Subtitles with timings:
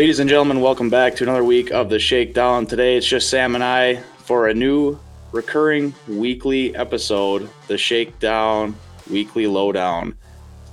[0.00, 2.64] Ladies and gentlemen, welcome back to another week of the Shakedown.
[2.64, 4.98] Today it's just Sam and I for a new
[5.30, 8.74] recurring weekly episode, the Shakedown
[9.10, 10.16] Weekly Lowdown.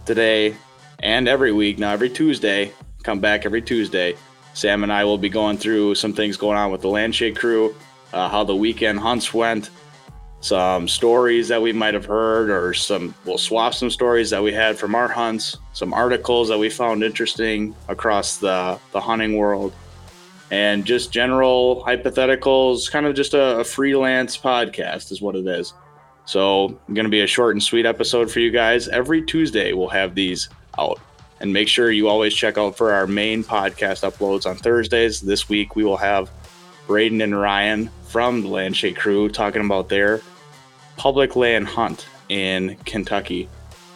[0.06, 0.56] Today
[1.00, 2.72] and every week, now every Tuesday,
[3.04, 4.16] come back every Tuesday.
[4.54, 7.76] Sam and I will be going through some things going on with the Landshake crew,
[8.14, 9.72] uh, how the weekend hunts went,
[10.48, 14.54] some stories that we might have heard, or some we'll swap some stories that we
[14.54, 19.74] had from our hunts, some articles that we found interesting across the, the hunting world,
[20.50, 25.74] and just general hypotheticals, kind of just a, a freelance podcast is what it is.
[26.26, 28.88] So, going to be a short and sweet episode for you guys.
[28.88, 31.00] Every Tuesday, we'll have these out.
[31.40, 35.22] And make sure you always check out for our main podcast uploads on Thursdays.
[35.22, 36.32] This week, we will have
[36.88, 40.22] Braden and Ryan from the Landshake crew talking about their
[40.98, 43.48] public land hunt in Kentucky.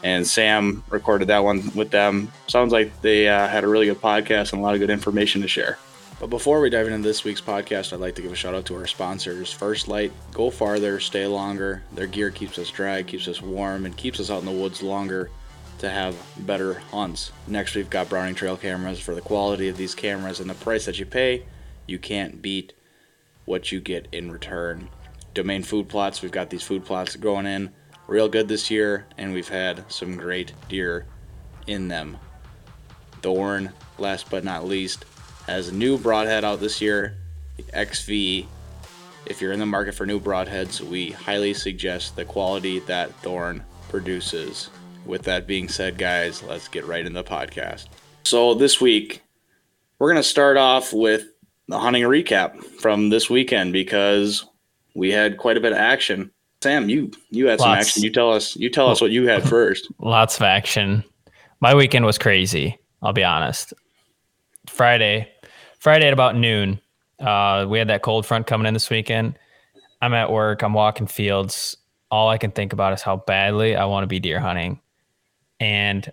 [0.03, 2.31] And Sam recorded that one with them.
[2.47, 5.41] Sounds like they uh, had a really good podcast and a lot of good information
[5.41, 5.77] to share.
[6.19, 8.66] But before we dive into this week's podcast, I'd like to give a shout out
[8.66, 9.52] to our sponsors.
[9.52, 11.83] First Light, go farther, stay longer.
[11.94, 14.83] Their gear keeps us dry, keeps us warm, and keeps us out in the woods
[14.83, 15.31] longer
[15.79, 17.31] to have better hunts.
[17.47, 18.99] Next, we've got Browning Trail cameras.
[18.99, 21.44] For the quality of these cameras and the price that you pay,
[21.88, 22.73] you can't beat
[23.45, 24.89] what you get in return.
[25.34, 27.72] Domain food plots, we've got these food plots growing in
[28.08, 31.06] real good this year, and we've had some great deer
[31.68, 32.18] in them.
[33.22, 35.06] Thorn, last but not least,
[35.48, 37.16] has a new broadhead out this year,
[37.56, 38.48] the XV.
[39.26, 43.64] If you're in the market for new broadheads, we highly suggest the quality that Thorn
[43.90, 44.70] produces.
[45.06, 47.88] With that being said, guys, let's get right into the podcast.
[48.24, 49.22] So, this week,
[49.98, 51.26] we're going to start off with
[51.68, 54.46] the hunting recap from this weekend because
[54.94, 56.31] we had quite a bit of action.
[56.61, 58.03] Sam, you you had some action.
[58.03, 59.91] You tell us you tell us what you had first.
[60.00, 61.03] Lots of action.
[61.59, 62.78] My weekend was crazy.
[63.02, 63.74] I'll be honest.
[64.68, 65.31] Friday,
[65.79, 66.79] Friday at about noon,
[67.19, 69.38] uh, we had that cold front coming in this weekend.
[70.02, 70.62] I'm at work.
[70.62, 71.78] I'm walking fields.
[72.12, 74.79] All I can think about is how badly I want to be deer hunting,
[75.59, 76.12] and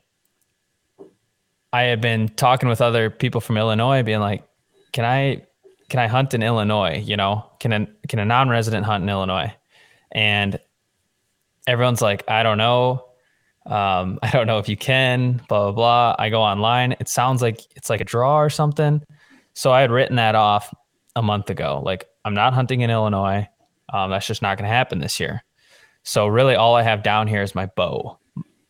[1.72, 4.44] I had been talking with other people from Illinois, being like,
[4.92, 5.42] "Can I,
[5.88, 7.02] can I hunt in Illinois?
[7.04, 9.52] You know, can a can a non-resident hunt in Illinois?"
[10.12, 10.58] And
[11.66, 13.04] everyone's like, "I don't know."
[13.66, 16.16] Um, I don't know if you can, blah, blah, blah.
[16.18, 16.92] I go online.
[17.00, 19.02] It sounds like it's like a draw or something.
[19.54, 20.72] So I had written that off
[21.16, 21.82] a month ago.
[21.84, 23.48] Like, I'm not hunting in Illinois.
[23.92, 25.42] Um, that's just not going to happen this year.
[26.04, 28.18] So, really, all I have down here is my bow,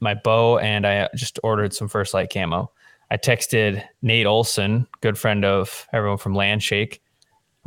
[0.00, 2.70] my bow, and I just ordered some First Light camo.
[3.10, 7.00] I texted Nate Olson, good friend of everyone from Landshake.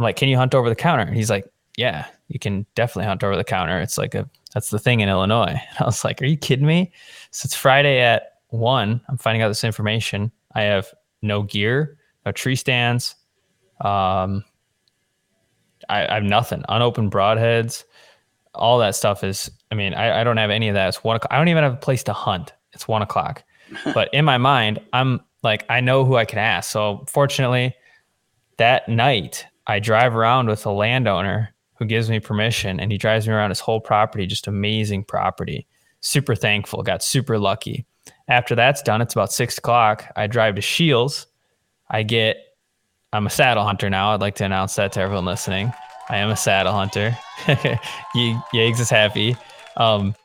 [0.01, 1.03] I'm like, can you hunt over the counter?
[1.03, 1.45] And he's like,
[1.78, 3.79] yeah, you can definitely hunt over the counter.
[3.79, 5.62] It's like a, that's the thing in Illinois.
[5.79, 6.91] I was like, are you kidding me?
[7.29, 9.00] So it's Friday at one.
[9.09, 10.31] I'm finding out this information.
[10.56, 10.91] I have
[11.22, 13.13] no gear, no tree stands.
[13.81, 14.44] Um,
[15.88, 16.66] I, I have nothing.
[16.67, 17.84] Unopened broadheads.
[18.56, 19.51] All that stuff is.
[19.72, 20.88] I mean, I, I don't have any of that.
[20.88, 21.16] It's one.
[21.16, 21.31] o'clock.
[21.31, 22.53] I don't even have a place to hunt.
[22.73, 23.44] It's one o'clock.
[23.94, 26.72] but in my mind, I'm like, I know who I can ask.
[26.72, 27.75] So fortunately,
[28.57, 33.27] that night I drive around with a landowner who gives me permission, and he drives
[33.27, 34.25] me around his whole property.
[34.25, 35.67] Just amazing property
[36.01, 37.85] super thankful, got super lucky.
[38.27, 40.11] After that's done, it's about six o'clock.
[40.16, 41.27] I drive to Scheels.
[41.89, 42.38] I get,
[43.13, 44.13] I'm a saddle hunter now.
[44.13, 45.72] I'd like to announce that to everyone listening.
[46.09, 47.17] I am a saddle hunter.
[48.16, 49.38] Ye- Yeags is happy.
[49.78, 50.16] Um,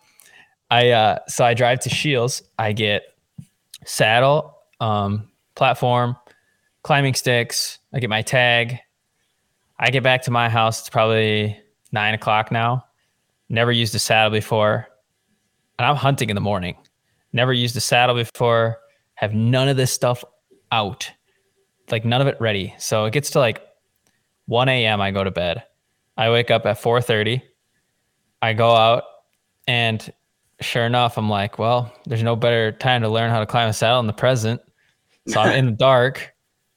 [0.70, 2.42] I uh, so I drive to Scheels.
[2.58, 3.04] I get
[3.84, 6.16] saddle, um, platform,
[6.82, 7.78] climbing sticks.
[7.92, 8.80] I get my tag.
[9.78, 10.81] I get back to my house.
[10.81, 11.59] It's probably
[11.92, 12.84] nine o'clock now.
[13.48, 14.88] Never used a saddle before
[15.78, 16.76] and I'm hunting in the morning.
[17.32, 18.78] Never used a saddle before.
[19.15, 20.25] Have none of this stuff
[20.72, 21.10] out,
[21.91, 22.75] like none of it ready.
[22.78, 23.62] So it gets to like
[24.47, 25.01] 1 a.m.
[25.01, 25.65] I go to bed.
[26.16, 27.42] I wake up at 4:30.
[28.42, 29.04] I go out,
[29.66, 30.12] and
[30.60, 33.72] sure enough, I'm like, well, there's no better time to learn how to climb a
[33.72, 34.60] saddle in the present.
[35.28, 36.34] So I'm in the dark.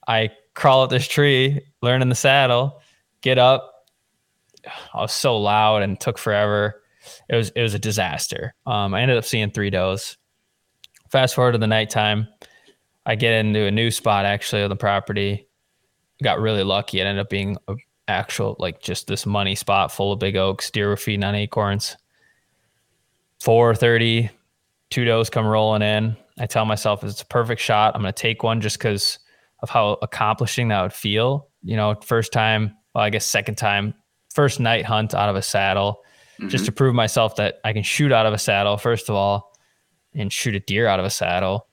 [0.07, 2.81] I crawl up this tree, learn in the saddle,
[3.21, 3.73] get up.
[4.93, 6.81] I was so loud and took forever
[7.27, 8.53] it was it was a disaster.
[8.65, 10.17] Um, I ended up seeing three does.
[11.09, 12.27] Fast forward to the nighttime,
[13.05, 15.47] I get into a new spot actually on the property.
[16.21, 16.99] Got really lucky.
[16.99, 17.75] It ended up being a
[18.07, 20.71] actual like just this money spot full of big oaks.
[20.71, 21.97] Deer were feeding on acorns.
[23.41, 24.29] 4:30,
[24.89, 26.17] two does come rolling in.
[26.37, 27.95] I tell myself it's a perfect shot.
[27.95, 29.19] I'm gonna take one just because
[29.61, 31.47] of how accomplishing that would feel.
[31.63, 33.93] You know, first time, well, I guess second time,
[34.33, 36.03] first night hunt out of a saddle
[36.47, 36.77] just to mm-hmm.
[36.77, 39.51] prove myself that I can shoot out of a saddle, first of all,
[40.13, 41.67] and shoot a deer out of a saddle.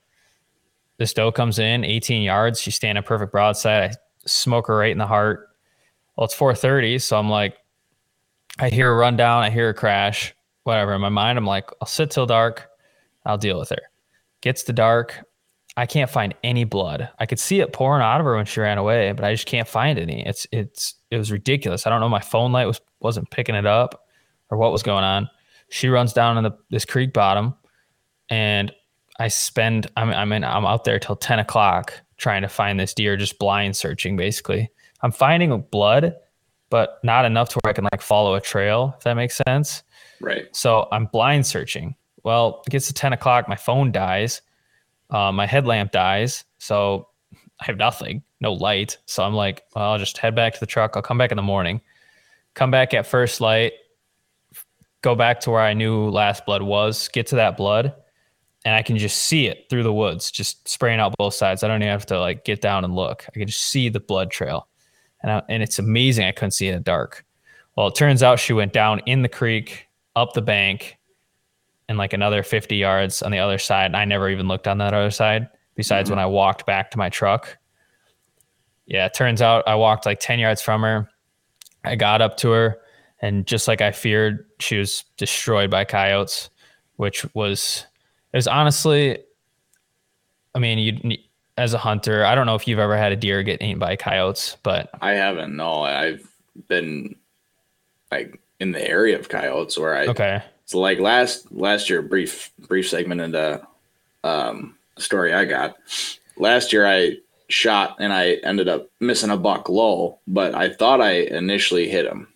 [0.97, 2.59] this doe comes in 18 yards.
[2.59, 3.91] She's standing perfect broadside.
[3.91, 3.93] I
[4.25, 5.49] smoke her right in the heart.
[6.15, 7.57] Well, it's 4:30, so I'm like,
[8.59, 10.93] I hear a rundown, I hear a crash, whatever.
[10.93, 12.67] In my mind, I'm like, I'll sit till dark,
[13.25, 13.81] I'll deal with her.
[14.41, 15.23] Gets to dark,
[15.77, 17.07] I can't find any blood.
[17.19, 19.45] I could see it pouring out of her when she ran away, but I just
[19.45, 20.25] can't find any.
[20.25, 21.85] It's it's it was ridiculous.
[21.85, 22.09] I don't know.
[22.09, 24.07] My phone light was wasn't picking it up,
[24.49, 25.29] or what was going on.
[25.69, 27.53] She runs down in the this creek bottom,
[28.27, 28.73] and
[29.19, 32.95] I spend I'm I'm in I'm out there till ten o'clock trying to find this
[32.95, 34.71] deer, just blind searching basically.
[35.01, 36.15] I'm finding blood,
[36.71, 39.83] but not enough to where I can like follow a trail, if that makes sense.
[40.19, 40.53] Right.
[40.55, 41.95] So I'm blind searching.
[42.23, 44.41] Well, it gets to 10 o'clock, my phone dies,
[45.09, 46.43] uh, my headlamp dies.
[46.57, 47.07] So
[47.59, 48.97] I have nothing, no light.
[49.05, 50.93] So I'm like, well, I'll just head back to the truck.
[50.95, 51.81] I'll come back in the morning,
[52.53, 53.73] come back at first light,
[55.01, 57.93] go back to where I knew last blood was, get to that blood,
[58.65, 61.63] and I can just see it through the woods, just spraying out both sides.
[61.63, 63.25] I don't even have to like get down and look.
[63.27, 64.67] I can just see the blood trail.
[65.23, 66.25] And, I, and it's amazing.
[66.25, 67.25] I couldn't see in the dark.
[67.75, 70.96] Well, it turns out she went down in the creek, up the bank,
[71.89, 73.87] and like another 50 yards on the other side.
[73.87, 76.17] And I never even looked on that other side besides mm-hmm.
[76.17, 77.57] when I walked back to my truck.
[78.85, 81.09] Yeah, it turns out I walked like 10 yards from her.
[81.83, 82.79] I got up to her,
[83.21, 86.49] and just like I feared, she was destroyed by coyotes,
[86.95, 87.85] which was,
[88.33, 89.19] it was honestly,
[90.55, 91.17] I mean, you
[91.57, 93.95] as a hunter, I don't know if you've ever had a deer get eaten by
[93.95, 95.55] coyotes, but I haven't.
[95.55, 96.27] No, I've
[96.67, 97.15] been
[98.11, 100.43] like in the area of coyotes where I okay.
[100.67, 103.65] So like last last year, brief brief segment into
[104.23, 105.77] um, story I got.
[106.35, 107.17] Last year I
[107.47, 112.05] shot and I ended up missing a buck low, but I thought I initially hit
[112.05, 112.27] him.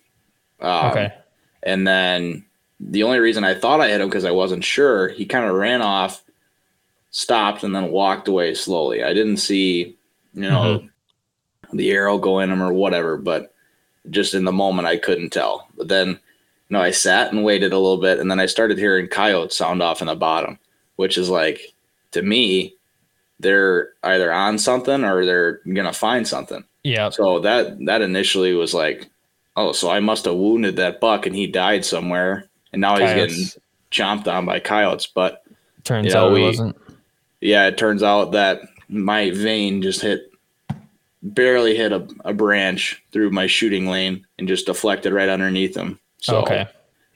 [0.60, 1.14] Um, okay.
[1.62, 2.46] And then
[2.80, 5.54] the only reason I thought I hit him because I wasn't sure, he kind of
[5.54, 6.24] ran off,
[7.10, 9.04] stopped, and then walked away slowly.
[9.04, 9.98] I didn't see,
[10.32, 10.80] you know,
[11.68, 11.76] mm-hmm.
[11.76, 13.54] the arrow go in him or whatever, but
[14.08, 15.68] just in the moment I couldn't tell.
[15.76, 16.18] But then,
[16.72, 19.82] know, I sat and waited a little bit, and then I started hearing coyotes sound
[19.82, 20.58] off in the bottom,
[20.96, 21.74] which is like
[22.12, 22.76] to me,
[23.40, 26.64] they're either on something or they're gonna find something.
[26.84, 27.10] Yeah.
[27.10, 29.08] So that that initially was like,
[29.56, 33.34] oh, so I must have wounded that buck and he died somewhere, and now coyotes.
[33.34, 35.06] he's getting chomped on by coyotes.
[35.06, 35.44] But
[35.84, 36.76] turns you know, out we, wasn't.
[37.40, 40.30] Yeah, it turns out that my vane just hit
[41.22, 45.98] barely hit a, a branch through my shooting lane and just deflected right underneath him.
[46.22, 46.68] So okay.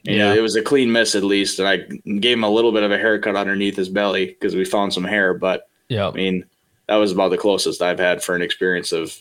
[0.03, 1.77] Yeah, it was a clean miss at least, and I
[2.19, 5.03] gave him a little bit of a haircut underneath his belly because we found some
[5.03, 5.33] hair.
[5.33, 6.45] But yeah, I mean,
[6.87, 9.17] that was about the closest I've had for an experience of,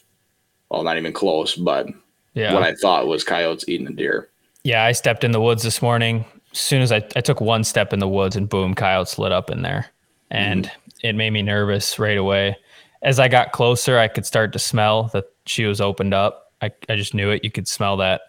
[0.68, 1.88] well, not even close, but
[2.34, 4.28] yeah, what I thought was coyotes eating a deer.
[4.62, 6.24] Yeah, I stepped in the woods this morning.
[6.52, 9.32] As soon as I, I took one step in the woods, and boom, coyotes lit
[9.32, 9.86] up in there,
[10.30, 11.06] and mm-hmm.
[11.06, 12.56] it made me nervous right away.
[13.02, 16.52] As I got closer, I could start to smell that she was opened up.
[16.62, 17.44] I, I just knew it.
[17.44, 18.22] You could smell that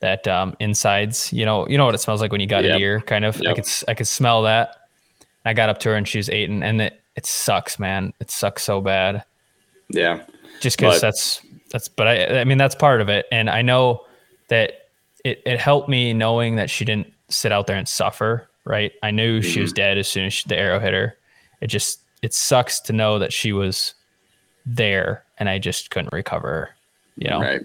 [0.00, 1.32] that um, insides.
[1.32, 2.76] You know, you know what it smells like when you got yep.
[2.76, 3.40] a deer, kind of.
[3.40, 3.50] Yep.
[3.50, 4.76] I could I could smell that.
[5.44, 8.12] I got up to her and she was eating, and it it sucks, man.
[8.20, 9.24] It sucks so bad.
[9.88, 10.22] Yeah,
[10.60, 11.40] just because that's
[11.70, 11.88] that's.
[11.88, 14.04] But I I mean that's part of it, and I know
[14.48, 14.88] that
[15.24, 18.48] it it helped me knowing that she didn't sit out there and suffer.
[18.64, 19.48] Right, I knew mm-hmm.
[19.48, 19.76] she was mm-hmm.
[19.76, 21.16] dead as soon as she, the arrow hit her.
[21.60, 23.94] It just it sucks to know that she was
[24.66, 26.70] there and I just couldn't recover.
[27.16, 27.60] You know, right.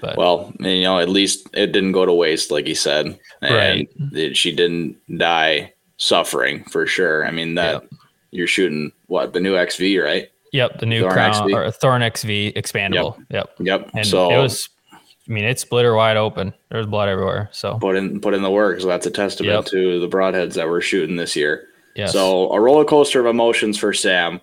[0.00, 3.88] But well, you know, at least it didn't go to waste, like he said, and
[4.12, 4.36] right.
[4.36, 7.26] she didn't die suffering for sure.
[7.26, 7.90] I mean that yep.
[8.30, 10.28] you're shooting what the new XV, right?
[10.52, 11.54] Yep, the new Thorn Crown XV.
[11.54, 13.16] or Thorn XV expandable.
[13.30, 13.60] Yep, yep.
[13.60, 13.90] yep.
[13.94, 14.68] And so it was.
[14.92, 16.52] I mean, it's split her wide open.
[16.70, 17.50] There's blood everywhere.
[17.52, 18.80] So put in put in the work.
[18.80, 19.64] So that's a testament yep.
[19.66, 21.68] to the broadheads that we're shooting this year.
[21.94, 22.12] Yes.
[22.12, 24.40] So a roller coaster of emotions for Sam.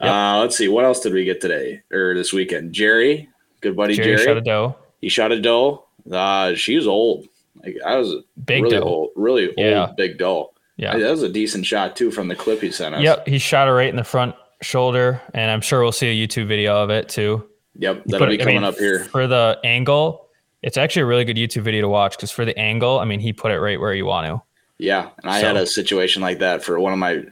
[0.00, 0.10] Yep.
[0.10, 2.72] Uh, let's see, what else did we get today or this weekend?
[2.72, 3.28] Jerry,
[3.60, 4.24] good buddy Jerry, Jerry.
[4.24, 4.76] shot a doe.
[5.00, 5.84] He shot a doe.
[6.10, 7.26] Uh, she was old.
[7.62, 8.14] Like I was
[8.44, 8.82] big really doe.
[8.82, 9.86] old, really yeah.
[9.86, 10.52] old big doe.
[10.76, 13.02] Yeah, that was a decent shot too from the clip he sent us.
[13.02, 16.26] Yep, he shot her right in the front shoulder, and I'm sure we'll see a
[16.26, 17.46] YouTube video of it too.
[17.76, 20.26] Yep, that'll be coming I mean, up here for the angle.
[20.62, 23.20] It's actually a really good YouTube video to watch because for the angle, I mean,
[23.20, 24.42] he put it right where you want to.
[24.78, 25.46] Yeah, and I so.
[25.48, 27.24] had a situation like that for one of my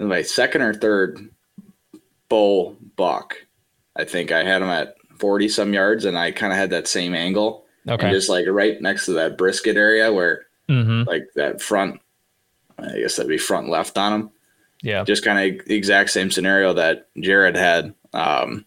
[0.00, 1.28] my second or third
[2.28, 3.36] bull buck.
[3.96, 6.88] I think I had him at 40 some yards and I kind of had that
[6.88, 7.66] same angle.
[7.88, 8.06] Okay.
[8.06, 11.08] And just like right next to that brisket area where mm-hmm.
[11.08, 12.00] like that front,
[12.78, 14.30] I guess that'd be front left on him.
[14.82, 15.04] Yeah.
[15.04, 17.94] Just kind of exact same scenario that Jared had.
[18.12, 18.64] Um,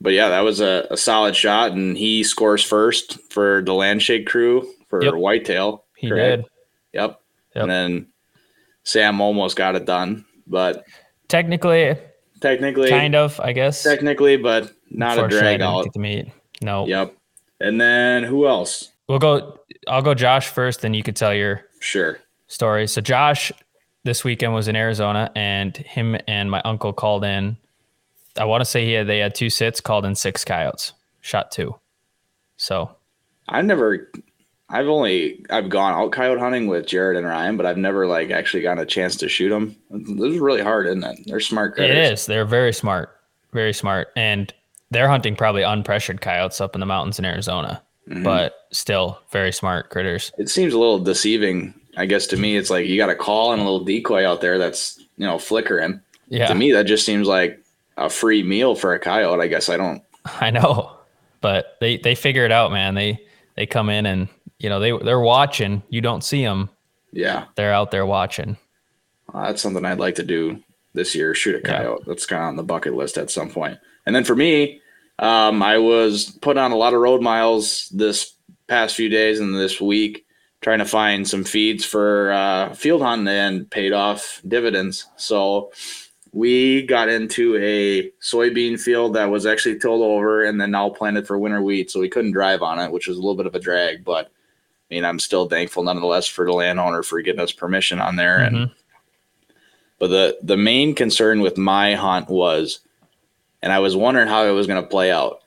[0.00, 4.26] but yeah, that was a, a, solid shot and he scores first for the Landshake
[4.26, 5.14] crew for yep.
[5.14, 5.84] whitetail.
[5.96, 6.42] He correct?
[6.42, 6.50] did.
[6.92, 7.20] Yep.
[7.54, 7.62] yep.
[7.62, 8.06] And then
[8.82, 10.84] Sam almost got it done, but
[11.28, 11.96] technically
[12.42, 12.90] technically.
[12.90, 13.82] Kind of, I guess.
[13.82, 15.84] Technically, but not a drag out.
[15.84, 16.28] get to meet.
[16.60, 16.86] No.
[16.86, 17.14] Yep.
[17.60, 18.90] And then who else?
[19.08, 19.58] We'll go.
[19.88, 22.18] I'll go Josh first, then you could tell your Sure.
[22.46, 22.86] story.
[22.86, 23.50] So Josh
[24.04, 27.56] this weekend was in Arizona, and him and my uncle called in.
[28.38, 31.50] I want to say he had they had two sits, called in six coyotes, shot
[31.50, 31.74] two.
[32.56, 32.90] So
[33.48, 34.10] I've never
[34.68, 38.30] I've only I've gone out coyote hunting with Jared and Ryan, but I've never like
[38.30, 39.76] actually gotten a chance to shoot them.
[39.90, 41.18] This is really hard, isn't it?
[41.26, 41.96] They're smart critters.
[41.96, 42.26] it is.
[42.26, 43.10] They're very smart,
[43.52, 44.52] very smart, and
[44.92, 48.24] they're hunting probably unpressured coyotes up in the mountains in Arizona, Mhm.
[48.24, 50.32] but still very smart critters.
[50.38, 51.74] it seems a little deceiving.
[51.96, 54.40] I guess to me, it's like you got a call and a little decoy out
[54.40, 56.00] there that's you know flickering.
[56.28, 57.60] Yeah, To me, that just seems like
[57.98, 59.40] a free meal for a coyote.
[59.42, 60.02] I guess I don't.
[60.40, 60.92] I know,
[61.40, 62.94] but they they figure it out, man.
[62.94, 63.18] They
[63.56, 65.82] they come in and you know they they're watching.
[65.90, 66.70] You don't see them.
[67.12, 68.56] Yeah, They're out there watching.
[69.34, 70.60] Uh, that's something I'd like to do
[70.94, 71.34] this year.
[71.34, 71.78] Shoot a Yeah.
[71.78, 72.04] coyote.
[72.06, 73.78] That's kind of on the bucket list at some point.
[74.06, 74.80] And then for me,
[75.22, 78.34] um, I was put on a lot of road miles this
[78.66, 80.26] past few days and this week,
[80.60, 85.06] trying to find some feeds for uh, field hunting and paid off dividends.
[85.16, 85.72] So
[86.32, 91.26] we got into a soybean field that was actually tilled over and then now planted
[91.26, 91.90] for winter wheat.
[91.90, 94.30] So we couldn't drive on it, which was a little bit of a drag, but.
[94.90, 98.36] I mean, I'm still thankful nonetheless for the landowner for getting us permission on there,
[98.40, 98.72] and Mhm.
[99.98, 102.80] but the the main concern with my hunt was,
[103.62, 105.40] and I was wondering how it was going to play out,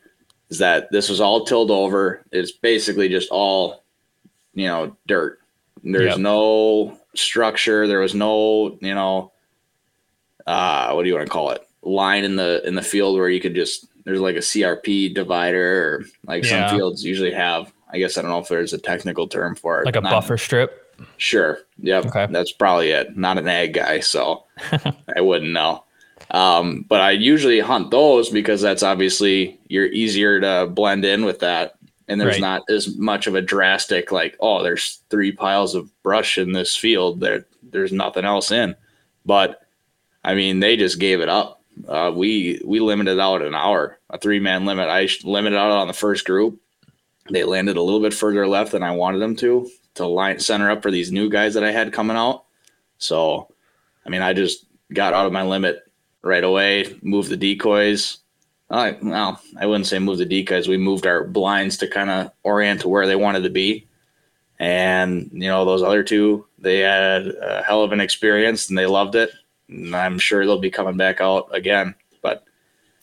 [0.50, 2.24] is that this was all tilled over.
[2.32, 3.84] It's basically just all,
[4.54, 5.40] you know, dirt.
[5.84, 6.20] There's Yep.
[6.20, 7.88] no structure.
[7.88, 9.32] There was no, you know,
[10.48, 11.62] uh, what do you want to call it?
[11.82, 15.84] Line in the in the field where you could just there's like a CRP divider
[16.00, 16.68] or like Yeah.
[16.70, 17.72] some fields usually have.
[17.92, 19.86] I guess I don't know if there's a technical term for it.
[19.86, 20.82] Like a Not- buffer strip.
[21.18, 21.60] Sure.
[21.80, 22.06] Yep.
[22.08, 22.28] Okay.
[22.32, 23.18] That's probably it.
[23.18, 24.46] Not an ag guy, so
[25.16, 25.84] I wouldn't know.
[26.36, 31.40] Um, but I usually hunt those because that's obviously you're easier to blend in with
[31.40, 31.76] that.
[32.10, 32.42] And there's Right.
[32.42, 36.76] not as much of a drastic like, oh, there's three piles of brush in this
[36.76, 37.22] field.
[37.22, 38.76] There there's nothing else in.
[39.26, 39.62] But
[40.26, 41.62] I mean, they just gave it up.
[41.88, 44.90] Uh, we we limited out an hour, a three man limit.
[44.90, 46.60] I limited out on the first group.
[47.30, 50.70] They landed a little bit further left than I wanted them to to line center
[50.70, 52.44] up for these new guys that I had coming out.
[52.98, 53.48] So,
[54.06, 55.85] I mean, I just got out of my limit
[56.26, 58.18] right away, move the decoys.
[58.70, 60.68] I, well, I wouldn't say move the decoys.
[60.68, 63.88] We moved our blinds to kind of orient to where they wanted to be.
[64.58, 68.88] And, you know, those other two, they had a hell of an experience and they
[68.88, 69.30] loved it.
[69.70, 71.94] And I'm sure they'll be coming back out again.
[72.24, 72.44] But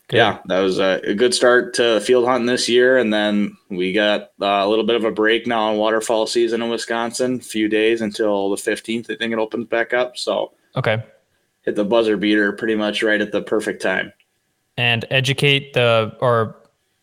[0.09, 0.17] Good.
[0.17, 2.97] yeah, that was a, a good start to field hunting this year.
[2.97, 6.61] And then we got uh, a little bit of a break now in waterfowl season
[6.61, 9.09] in Wisconsin, a few days until the 15th.
[9.09, 10.17] I think it opens back up.
[10.17, 11.03] So Okay.
[11.63, 14.13] Hit the buzzer beater pretty much right at the perfect time.
[14.77, 16.55] And educate the or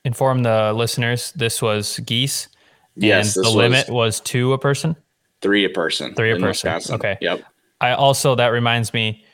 [0.04, 1.32] inform the listeners.
[1.32, 2.48] This was geese.
[2.96, 4.96] Yes, and the was limit was two a person.
[5.40, 6.14] three a person.
[6.14, 6.48] Three a person.
[6.48, 6.94] Wisconsin.
[6.96, 7.18] Okay.
[7.20, 7.44] Yep.
[7.80, 9.24] I also that reminds me,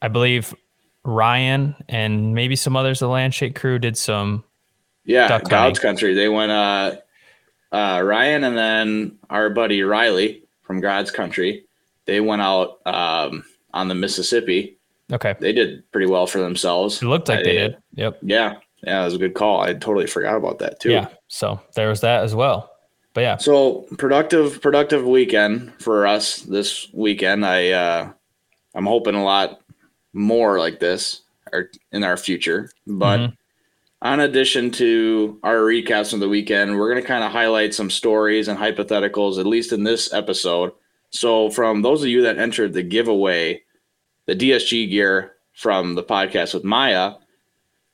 [0.00, 0.54] I believe
[1.04, 4.44] Ryan and maybe some others of the Landshake crew did some.
[5.04, 6.14] Yeah, God's country.
[6.14, 6.96] They went uh,
[7.72, 11.64] uh, Ryan and then our buddy Riley from God's country.
[12.04, 14.76] They went out um, on the Mississippi.
[15.12, 17.02] Okay, They did pretty well for themselves.
[17.02, 17.76] it looked like they did.
[17.94, 18.18] Yep.
[18.22, 19.60] Yeah, yeah, it was a good call.
[19.60, 20.90] I totally forgot about that too.
[20.92, 21.08] Yeah.
[21.28, 22.70] So there was that as well.
[23.14, 27.44] But yeah, So productive, productive weekend for us this weekend.
[27.44, 28.10] I uh,
[28.74, 29.60] I'm hoping a lot
[30.14, 31.20] more like this
[31.52, 32.70] or in our future.
[32.86, 33.36] But Mhm.
[34.14, 37.90] in addition to our recaps of the weekend, we're going to kind of highlight some
[37.90, 40.72] stories and hypotheticals, at least in this episode.
[41.12, 43.62] So from those of you that entered the giveaway,
[44.26, 47.14] the DSG gear from the podcast with Maya,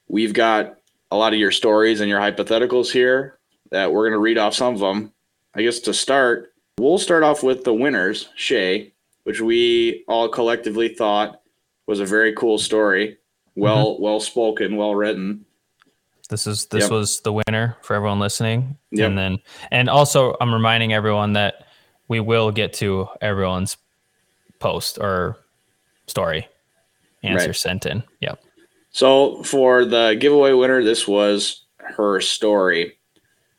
[0.08, 0.76] we've got
[1.10, 3.38] a lot of your stories and your hypotheticals here
[3.70, 5.12] that we're going to read off some of them.
[5.54, 8.92] I guess to start, we'll start off with the winners, Shay,
[9.24, 11.40] which we all collectively thought
[11.86, 13.08] was a very cool story.
[13.50, 13.60] Mm-hmm.
[13.62, 15.44] Well, well spoken, well written.
[16.30, 16.90] this is this Yep.
[16.92, 18.76] was the winner for everyone listening.
[18.92, 19.08] Yep.
[19.08, 19.38] And then
[19.72, 21.64] and also I'm reminding everyone that
[22.08, 23.76] we will get to everyone's
[24.58, 25.36] post or
[26.06, 26.48] story
[27.22, 27.56] answer Right.
[27.56, 28.02] sent in.
[28.20, 28.42] Yep.
[28.90, 32.94] So for the giveaway winner, this was her story.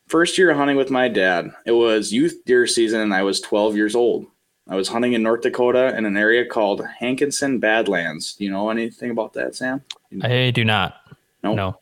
[0.08, 1.50] First year hunting with my dad.
[1.64, 4.26] It was youth deer season, and I was 12 years old.
[4.68, 8.34] I was hunting in North Dakota in an area called Hankinson Badlands.
[8.34, 9.82] Do you know anything about that, Sam?
[10.22, 10.94] I do not.
[11.42, 11.56] Nope.
[11.56, 11.80] No.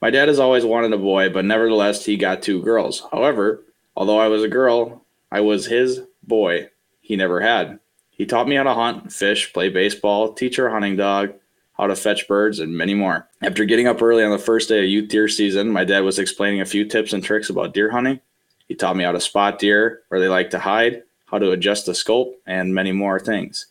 [0.00, 3.06] My dad has always wanted a boy, but nevertheless, he got two girls.
[3.12, 3.64] However,
[3.96, 6.70] although I was a girl, I was his boy.
[7.00, 7.78] He never had.
[8.10, 11.34] He taught me how to hunt, fish, play baseball, teach our hunting dog.
[11.80, 13.26] how to fetch birds, and many more.
[13.40, 16.18] After getting up early on the first day of youth deer season, my dad was
[16.18, 18.20] explaining a few tips and tricks about deer hunting.
[18.68, 21.86] He taught me how to spot deer, where they like to hide, how to adjust
[21.86, 23.68] the scope, and many more things.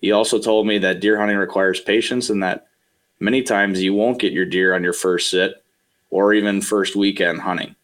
[0.00, 2.68] He also told me that deer hunting requires patience and that
[3.20, 5.62] many times you won't get your deer on your first sit
[6.08, 7.76] or even first weekend hunting.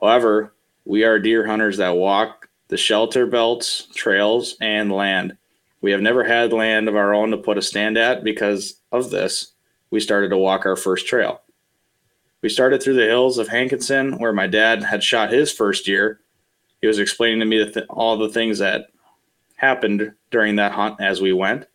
[0.00, 0.54] However,
[0.88, 5.36] we are deer hunters that walk the shelter belts, trails, and land.
[5.82, 9.10] We have never had land of our own to put a stand at because of
[9.10, 9.52] this.
[9.90, 11.42] We started to walk our first trail.
[12.42, 16.20] We started through the hills of Hankinson, where my dad had shot his first deer.
[16.80, 18.86] He was explaining to me the th- all the things that
[19.56, 21.66] happened during that hunt as we went.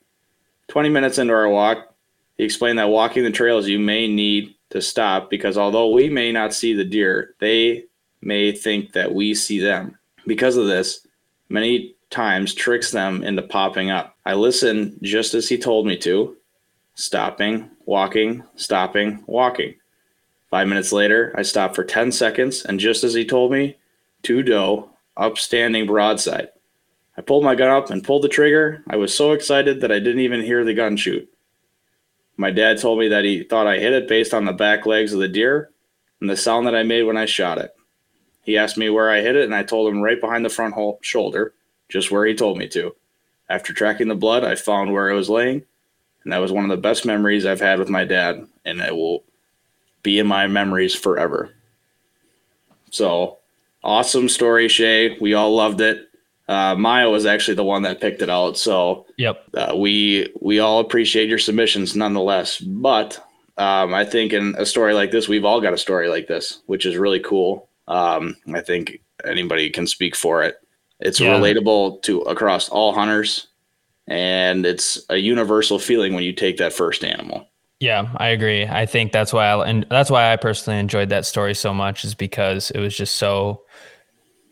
[0.69, 1.95] 20 minutes into our walk,
[2.37, 6.31] he explained that walking the trails, you may need to stop because although we may
[6.31, 7.85] not see the deer, they
[8.25, 9.97] may think that we see them.
[10.25, 11.05] Because of this,
[11.49, 14.15] many times tricks them into popping up.
[14.25, 16.37] I listen just as he told me to,
[16.95, 19.75] stopping, walking, stopping, walking.
[20.49, 23.77] Five minutes later, I stopped for 10 seconds, and just as he told me,
[24.21, 26.49] two doe, upstanding broadside.
[27.17, 28.83] I pulled my gun up and pulled the trigger.
[28.87, 31.27] I was so excited that I didn't even hear the gun shoot.
[32.37, 35.13] My dad told me that he thought I hit it based on the back legs
[35.13, 35.69] of the deer
[36.19, 37.75] and the sound that I made when I shot it.
[38.43, 40.73] He asked me where I hit it, and I told him right behind the front
[40.73, 41.53] hole, shoulder,
[41.89, 42.95] just where he told me to.
[43.49, 45.63] After tracking the blood, I found where it was laying,
[46.23, 48.95] and that was one of the best memories I've had with my dad, and it
[48.95, 49.23] will
[50.01, 51.53] be in my memories forever.
[52.91, 53.37] So,
[53.83, 55.17] awesome story, Shay.
[55.19, 56.09] We all loved it.
[56.47, 59.43] Uh, Maya was actually the one that picked it out, so Yep.
[59.53, 62.59] uh, we we all appreciate your submissions nonetheless.
[62.59, 63.17] But
[63.57, 66.59] um, I think in a story like this, we've all got a story like this,
[66.65, 67.69] which is really cool.
[67.87, 70.55] Um, I think anybody can speak for it.
[70.99, 71.37] It's Yeah.
[71.37, 73.47] relatable to across all hunters,
[74.07, 77.47] and it's a universal feeling when you take that first animal.
[77.79, 78.65] Yeah, I agree.
[78.65, 82.05] I think that's why I and that's why I personally enjoyed that story so much
[82.05, 83.63] is because it was just so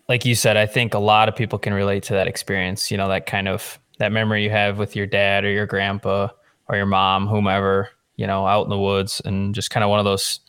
[0.10, 2.98] like you said, I think a lot of people can relate to that experience, you
[2.98, 6.28] know, that kind of that memory you have with your dad or your grandpa
[6.68, 10.00] or your mom, whomever, you know, out in the woods and just kind of one
[10.00, 10.42] of those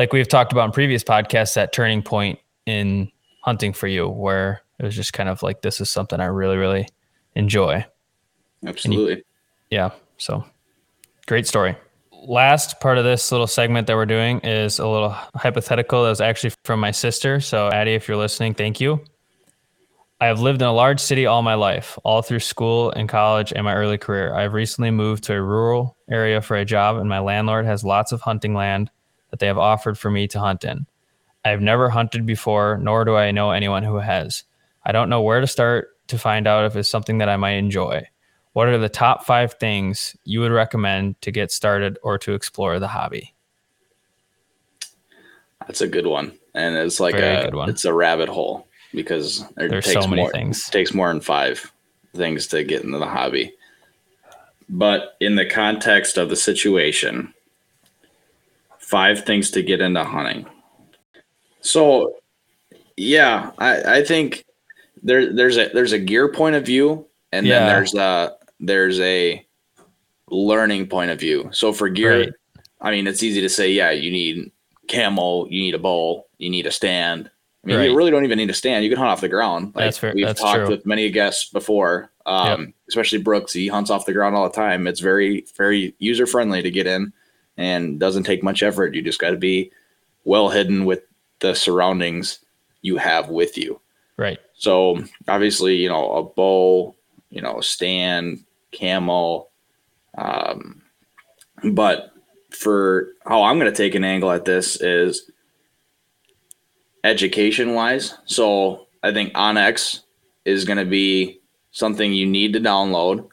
[0.00, 4.62] like we've talked about in previous podcasts that turning point in hunting for you where
[4.78, 6.88] it was just kind of like this is something I really really
[7.34, 7.84] enjoy.
[8.66, 9.22] Absolutely.
[9.68, 9.90] Yeah.
[10.16, 10.42] So
[11.26, 11.76] great story.
[12.12, 16.22] Last part of this little segment that we're doing is a little hypothetical that was
[16.22, 17.38] actually from my sister.
[17.40, 19.04] So, Addie, if you're listening, thank you.
[20.18, 23.52] I have lived in a large city all my life, all through school and college
[23.54, 24.34] and my early career.
[24.34, 27.84] I have recently moved to a rural area for a job, and my landlord has
[27.84, 28.90] lots of hunting land
[29.30, 30.86] that they have offered for me to hunt in.
[31.44, 34.44] I have never hunted before, nor do I know anyone who has.
[34.84, 37.52] I don't know where to start to find out if it's something that I might
[37.52, 38.06] enjoy.
[38.52, 42.78] What are the top five things you would recommend to get started or to explore
[42.78, 43.34] the hobby?
[45.66, 49.68] That's a good one, and it's like Very a it's a rabbit hole because it
[49.70, 50.68] There's takes so many more, things.
[50.68, 51.72] takes more than five
[52.14, 53.54] things to get into the hobby.
[54.68, 57.32] But in the context of the situation,
[58.90, 60.46] five things to get into hunting.
[61.60, 62.14] So,
[62.96, 64.44] yeah, I, I think
[65.02, 67.60] there there's a there's a gear point of view, and Yeah.
[67.60, 69.44] then there's a there's a
[70.28, 71.48] learning point of view.
[71.52, 72.32] So for gear, Right.
[72.80, 74.50] I mean, it's easy to say, yeah, you need
[74.88, 77.30] camo, you need a bowl, you need a stand.
[77.62, 77.90] I mean, Right.
[77.90, 78.84] you really don't even need a stand.
[78.84, 79.72] You can hunt off the ground.
[79.74, 80.68] Like That's fair- we've that's talked true.
[80.70, 83.52] with many guests before, um, especially Brooks.
[83.52, 84.86] He hunts off the ground all the time.
[84.86, 87.12] It's very, very user friendly to get in,
[87.60, 88.94] and doesn't take much effort.
[88.94, 89.70] You just got to be
[90.24, 91.02] well hidden with
[91.40, 92.38] the surroundings
[92.80, 93.80] you have with you.
[94.16, 94.38] Right.
[94.54, 96.96] So obviously, you know, a bow,
[97.28, 99.50] you know, stand, camel,
[100.16, 100.82] Um,
[101.72, 102.12] but
[102.50, 105.30] for how I'm going to take an angle at this is
[107.04, 108.14] education wise.
[108.24, 110.00] So I think onX
[110.44, 113.28] is going to be something you need to download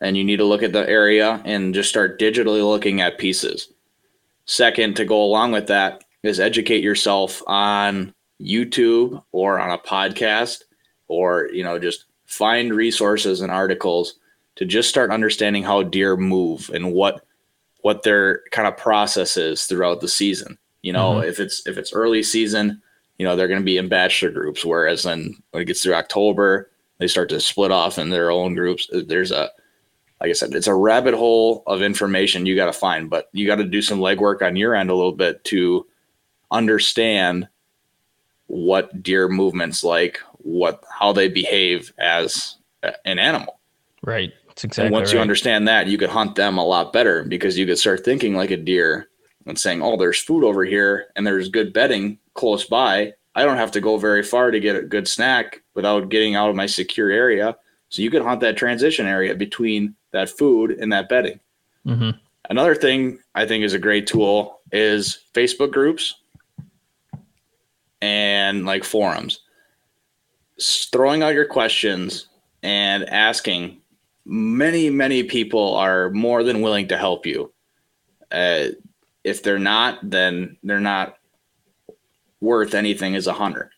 [0.00, 3.72] and you need to look at the area and just start digitally looking at pieces.
[4.46, 10.62] Second, to go along with that is educate yourself on YouTube or on a podcast
[11.08, 14.14] or, you know, just find resources and articles
[14.56, 17.24] to just start understanding how deer move and what
[17.82, 20.58] what their kind of process is throughout the season.
[20.82, 21.28] You know, Mhm.
[21.28, 22.82] if it's if it's early season,
[23.18, 25.94] you know, they're going to be in bachelor groups whereas then when it gets through
[25.94, 28.88] October, they start to split off in their own groups.
[28.92, 29.50] There's a
[30.20, 33.46] like I said, it's a rabbit hole of information you got to find, but you
[33.46, 35.86] got to do some legwork on your end a little bit to
[36.50, 37.48] understand
[38.46, 42.56] what deer movements like, what how they behave as
[43.04, 43.60] an animal.
[44.02, 44.32] Right.
[44.64, 47.66] exactly and once you understand that, you could hunt them a lot better because you
[47.66, 49.08] could start thinking like a deer
[49.46, 53.12] and saying, "Oh, there's food over here, and there's good bedding close by.
[53.34, 56.50] I don't have to go very far to get a good snack without getting out
[56.50, 57.56] of my secure area."
[57.90, 61.40] So you could hunt that transition area between that food and that bedding.
[61.84, 62.10] hmm
[62.50, 66.14] Another thing I think is a great tool is Facebook groups
[68.00, 69.40] and like forums.
[70.90, 72.28] Throwing out your questions
[72.62, 73.82] and asking.
[74.24, 77.52] Many, many people are more than willing to help you.
[78.32, 78.68] Uh,
[79.24, 81.18] if they're not, then they're not
[82.40, 83.70] worth anything as a hunter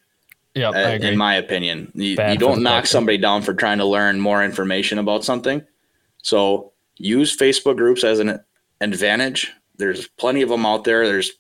[0.55, 1.93] Yep, I uh, in my opinion.
[1.95, 5.65] You, you don't knock somebody down for trying to learn more information about something.
[6.23, 8.41] So use Facebook groups as an
[8.81, 9.53] advantage.
[9.77, 11.07] There's plenty of them out there.
[11.07, 11.33] There's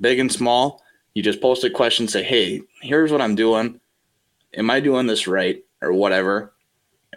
[0.00, 0.82] big and small.
[1.14, 3.80] You just post a question, say, "Hey, here's what I'm doing.
[4.54, 6.52] Am I doing this right, or whatever?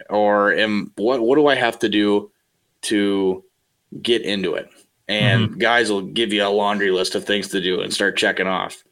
[0.08, 2.30] Or am what what do I have to do
[2.82, 3.44] to
[4.00, 4.70] get into it?"
[5.08, 5.58] And mm-hmm.
[5.58, 8.84] guys will give you a laundry list of things to do and start checking off.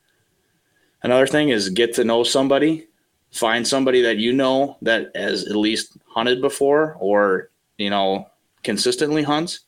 [1.02, 2.88] Another thing is get to know somebody
[3.30, 8.28] find somebody that you know that has at least hunted before or you know
[8.62, 9.60] consistently hunts.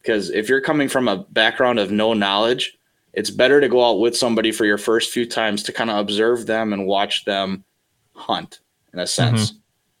[0.00, 2.76] Because if you're coming from a background of no knowledge
[3.12, 5.98] it's better to go out with somebody for your first few times to kind of
[5.98, 7.64] observe them and watch them
[8.14, 8.60] hunt
[8.92, 9.54] in a sense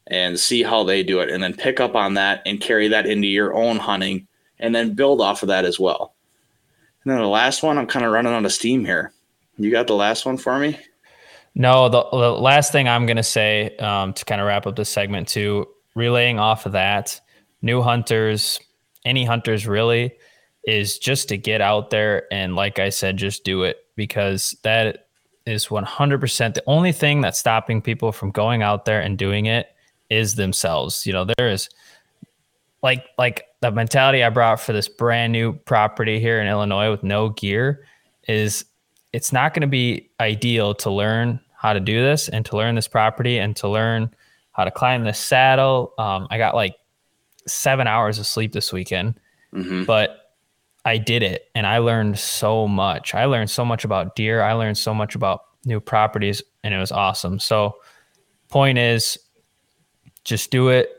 [0.06, 3.06] and see how they do it and then pick up on that and carry that
[3.06, 4.26] into your own hunting
[4.58, 6.14] and then build off of that as well.
[7.04, 9.12] And then the last one i'm kind of running out of steam here.
[9.58, 10.78] You got the last one for me?
[11.54, 14.74] No, the, the last thing I'm going to say um, to kind of wrap up
[14.74, 17.20] this segment too, relaying off of that,
[17.60, 18.58] new hunters,
[19.04, 20.12] any hunters really,
[20.64, 25.06] is just to get out there and, like I said, just do it because that
[25.44, 29.74] is 100% the only thing that's stopping people from going out there and doing it
[30.08, 31.06] is themselves.
[31.06, 31.68] You know, there is
[32.82, 37.02] like like the mentality I brought for this brand new property here in Illinois with
[37.02, 37.86] no gear
[38.28, 38.64] is
[39.12, 42.74] it's not going to be ideal to learn how to do this and to learn
[42.74, 44.12] this property and to learn
[44.52, 45.94] how to climb this saddle.
[45.98, 46.76] Um, I got like
[47.46, 49.18] seven hours of sleep this weekend,
[49.52, 49.84] mm-hmm.
[49.84, 50.34] but
[50.84, 53.14] I did it and I learned so much.
[53.14, 54.42] I learned so much about deer.
[54.42, 57.38] I learned so much about new properties and it was awesome.
[57.38, 57.76] So,
[58.48, 59.18] point is
[60.24, 60.90] just do it,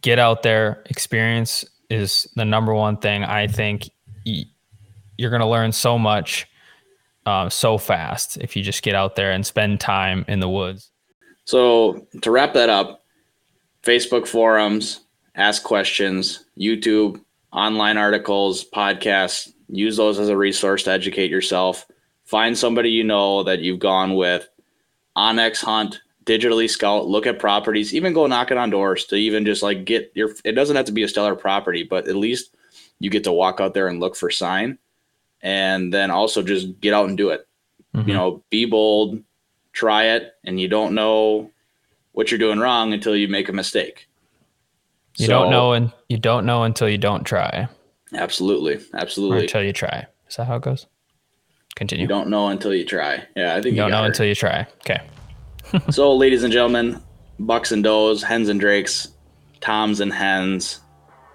[0.00, 0.82] get out there.
[0.86, 3.24] Experience is the number one thing.
[3.24, 3.90] I think
[4.24, 6.46] you're going to learn so much
[7.26, 10.90] um, so fast if you just get out there and spend time in the woods.
[11.46, 13.04] So to wrap that up,
[13.82, 15.00] Facebook forums,
[15.36, 17.20] ask questions, YouTube,
[17.52, 21.86] online articles, podcasts, use those as a resource to educate yourself.
[22.24, 24.48] Find somebody you know that you've gone with.
[25.16, 29.62] onX hunt, digitally scout, look at properties, even go knocking on doors to even just
[29.62, 32.56] like get your it doesn't have to be a stellar property, but at least
[32.98, 34.78] you get to walk out there and look for sign
[35.42, 37.46] and then also just get out and do it.
[37.94, 38.08] Mhm.
[38.08, 39.22] You know, be bold,
[39.76, 41.50] try it, and you don't know
[42.12, 44.08] what you're doing wrong until you make a mistake.
[45.18, 47.68] you So- don't know and you don't know until you don't try
[48.14, 49.40] Absolutely, or absolutely.
[49.42, 50.06] until you try.
[50.28, 50.86] Is that how it goes?
[51.74, 52.02] Continue.
[52.04, 53.22] You don't know until you try.
[53.36, 54.66] Yeah, I think You don't know until you try.
[54.80, 55.00] Okay.
[55.90, 57.00] so, ladies and gentlemen,
[57.38, 59.08] bucks and does, hens and drakes,
[59.60, 60.80] toms and hens,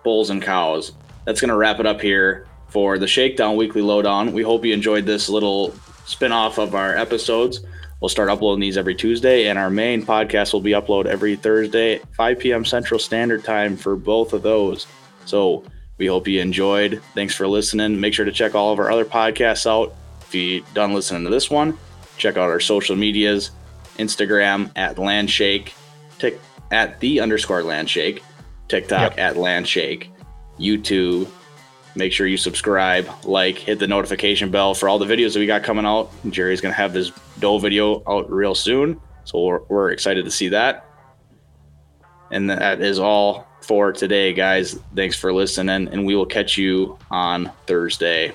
[0.04, 0.94] bulls and cows.
[1.26, 4.32] That's going to wrap it up here for the Shakedown Weekly Lowdown.
[4.32, 5.74] We hope you enjoyed this little
[6.06, 7.62] spin off of our episodes.
[8.02, 12.00] We'll start uploading these every Tuesday, and our main podcast will be uploaded every Thursday,
[12.18, 12.66] 5 p.m.
[12.66, 14.88] Central Standard Time for both of those.
[15.26, 15.64] So,
[16.00, 17.00] we hope you enjoyed.
[17.14, 18.00] Thanks for listening.
[18.00, 19.94] Make sure to check all of our other podcasts out.
[20.22, 21.78] If you're done listening to this one,
[22.18, 23.52] check out our social medias
[24.00, 25.74] Instagram at Landshake,
[26.18, 26.40] tick
[26.72, 28.22] at the underscore Landshake,
[28.68, 29.20] TikTok Yep.
[29.20, 30.08] at Landshake,
[30.60, 31.28] YouTube.
[31.96, 35.46] Make sure you subscribe, like, hit the notification bell for all the videos that we
[35.46, 36.10] got coming out.
[36.30, 40.50] Jerry's gonna have this doe video out real soon, so we're, we're excited to see
[40.50, 40.86] that.
[42.32, 44.80] And that is all for today, guys.
[44.96, 48.34] Thanks for listening, and we will catch you on Thursday.